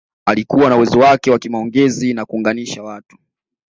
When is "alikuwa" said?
0.25-0.69